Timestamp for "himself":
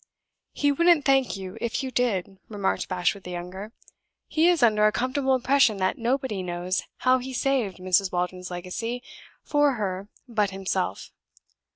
10.49-11.11